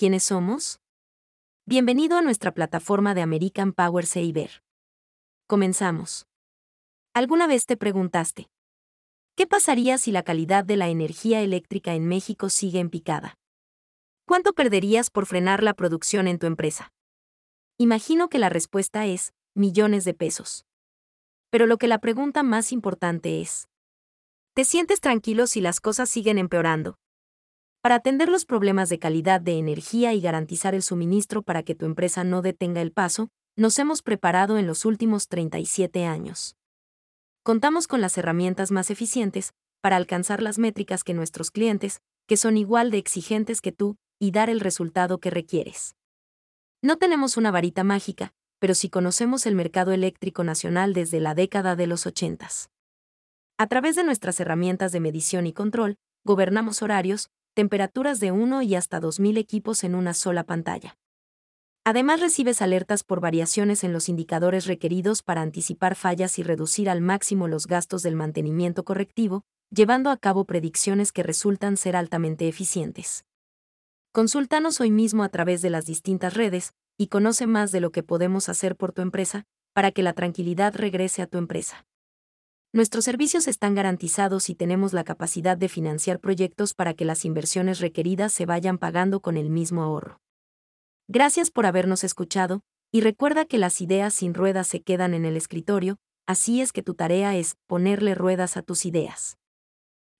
¿Quiénes 0.00 0.22
somos? 0.22 0.80
Bienvenido 1.66 2.16
a 2.16 2.22
nuestra 2.22 2.54
plataforma 2.54 3.12
de 3.12 3.20
American 3.20 3.74
Power 3.74 4.06
Saver. 4.06 4.62
Comenzamos. 5.46 6.26
¿Alguna 7.12 7.46
vez 7.46 7.66
te 7.66 7.76
preguntaste? 7.76 8.48
¿Qué 9.36 9.46
pasaría 9.46 9.98
si 9.98 10.10
la 10.10 10.22
calidad 10.22 10.64
de 10.64 10.78
la 10.78 10.88
energía 10.88 11.42
eléctrica 11.42 11.92
en 11.92 12.08
México 12.08 12.48
sigue 12.48 12.80
en 12.80 12.88
picada? 12.88 13.34
¿Cuánto 14.26 14.54
perderías 14.54 15.10
por 15.10 15.26
frenar 15.26 15.62
la 15.62 15.74
producción 15.74 16.28
en 16.28 16.38
tu 16.38 16.46
empresa? 16.46 16.94
Imagino 17.76 18.30
que 18.30 18.38
la 18.38 18.48
respuesta 18.48 19.04
es 19.04 19.34
millones 19.54 20.06
de 20.06 20.14
pesos. 20.14 20.64
Pero 21.50 21.66
lo 21.66 21.76
que 21.76 21.88
la 21.88 21.98
pregunta 21.98 22.42
más 22.42 22.72
importante 22.72 23.42
es, 23.42 23.68
¿te 24.54 24.64
sientes 24.64 25.02
tranquilo 25.02 25.46
si 25.46 25.60
las 25.60 25.78
cosas 25.78 26.08
siguen 26.08 26.38
empeorando? 26.38 26.96
Para 27.82 27.94
atender 27.94 28.28
los 28.28 28.44
problemas 28.44 28.90
de 28.90 28.98
calidad 28.98 29.40
de 29.40 29.56
energía 29.56 30.12
y 30.12 30.20
garantizar 30.20 30.74
el 30.74 30.82
suministro 30.82 31.42
para 31.42 31.62
que 31.62 31.74
tu 31.74 31.86
empresa 31.86 32.24
no 32.24 32.42
detenga 32.42 32.82
el 32.82 32.92
paso, 32.92 33.30
nos 33.56 33.78
hemos 33.78 34.02
preparado 34.02 34.58
en 34.58 34.66
los 34.66 34.84
últimos 34.84 35.28
37 35.28 36.04
años. 36.04 36.56
Contamos 37.42 37.88
con 37.88 38.02
las 38.02 38.18
herramientas 38.18 38.70
más 38.70 38.90
eficientes 38.90 39.54
para 39.80 39.96
alcanzar 39.96 40.42
las 40.42 40.58
métricas 40.58 41.04
que 41.04 41.14
nuestros 41.14 41.50
clientes, 41.50 42.02
que 42.26 42.36
son 42.36 42.58
igual 42.58 42.90
de 42.90 42.98
exigentes 42.98 43.62
que 43.62 43.72
tú, 43.72 43.96
y 44.18 44.30
dar 44.30 44.50
el 44.50 44.60
resultado 44.60 45.18
que 45.18 45.30
requieres. 45.30 45.96
No 46.82 46.98
tenemos 46.98 47.38
una 47.38 47.50
varita 47.50 47.82
mágica, 47.82 48.34
pero 48.58 48.74
sí 48.74 48.90
conocemos 48.90 49.46
el 49.46 49.54
mercado 49.54 49.92
eléctrico 49.92 50.44
nacional 50.44 50.92
desde 50.92 51.18
la 51.18 51.34
década 51.34 51.76
de 51.76 51.86
los 51.86 52.04
80. 52.04 52.46
A 53.56 53.66
través 53.68 53.96
de 53.96 54.04
nuestras 54.04 54.38
herramientas 54.38 54.92
de 54.92 55.00
medición 55.00 55.46
y 55.46 55.54
control, 55.54 55.96
gobernamos 56.24 56.82
horarios, 56.82 57.30
temperaturas 57.54 58.20
de 58.20 58.32
1 58.32 58.62
y 58.62 58.74
hasta 58.74 59.00
2000 59.00 59.38
equipos 59.38 59.84
en 59.84 59.94
una 59.94 60.14
sola 60.14 60.44
pantalla. 60.44 60.96
Además 61.84 62.20
recibes 62.20 62.60
alertas 62.62 63.04
por 63.04 63.20
variaciones 63.20 63.84
en 63.84 63.92
los 63.92 64.08
indicadores 64.08 64.66
requeridos 64.66 65.22
para 65.22 65.42
anticipar 65.42 65.94
fallas 65.94 66.38
y 66.38 66.42
reducir 66.42 66.90
al 66.90 67.00
máximo 67.00 67.48
los 67.48 67.66
gastos 67.66 68.02
del 68.02 68.16
mantenimiento 68.16 68.84
correctivo, 68.84 69.44
llevando 69.70 70.10
a 70.10 70.16
cabo 70.16 70.44
predicciones 70.44 71.10
que 71.10 71.22
resultan 71.22 71.76
ser 71.76 71.96
altamente 71.96 72.48
eficientes. 72.48 73.24
Consúltanos 74.12 74.80
hoy 74.80 74.90
mismo 74.90 75.22
a 75.22 75.28
través 75.28 75.62
de 75.62 75.70
las 75.70 75.86
distintas 75.86 76.34
redes 76.34 76.72
y 76.98 77.06
conoce 77.06 77.46
más 77.46 77.72
de 77.72 77.80
lo 77.80 77.92
que 77.92 78.02
podemos 78.02 78.48
hacer 78.48 78.76
por 78.76 78.92
tu 78.92 79.02
empresa 79.02 79.46
para 79.72 79.92
que 79.92 80.02
la 80.02 80.12
tranquilidad 80.12 80.74
regrese 80.74 81.22
a 81.22 81.26
tu 81.26 81.38
empresa. 81.38 81.86
Nuestros 82.72 83.04
servicios 83.04 83.48
están 83.48 83.74
garantizados 83.74 84.48
y 84.48 84.54
tenemos 84.54 84.92
la 84.92 85.02
capacidad 85.02 85.56
de 85.56 85.68
financiar 85.68 86.20
proyectos 86.20 86.72
para 86.72 86.94
que 86.94 87.04
las 87.04 87.24
inversiones 87.24 87.80
requeridas 87.80 88.32
se 88.32 88.46
vayan 88.46 88.78
pagando 88.78 89.18
con 89.18 89.36
el 89.36 89.50
mismo 89.50 89.82
ahorro. 89.82 90.20
Gracias 91.08 91.50
por 91.50 91.66
habernos 91.66 92.04
escuchado, 92.04 92.62
y 92.92 93.00
recuerda 93.00 93.44
que 93.44 93.58
las 93.58 93.80
ideas 93.80 94.14
sin 94.14 94.34
ruedas 94.34 94.68
se 94.68 94.82
quedan 94.82 95.14
en 95.14 95.24
el 95.24 95.36
escritorio, 95.36 95.98
así 96.26 96.60
es 96.60 96.70
que 96.70 96.84
tu 96.84 96.94
tarea 96.94 97.36
es 97.36 97.56
ponerle 97.66 98.14
ruedas 98.14 98.56
a 98.56 98.62
tus 98.62 98.86
ideas. 98.86 99.36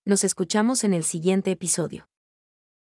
Nos 0.05 0.25
escuchamos 0.25 0.83
en 0.83 0.93
el 0.93 1.05
siguiente 1.05 1.53
episodio. 1.53 2.10